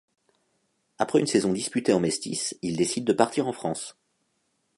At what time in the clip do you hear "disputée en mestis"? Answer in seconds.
1.53-2.57